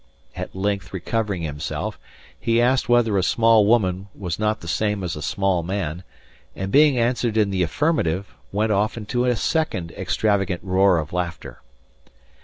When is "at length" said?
0.35-0.95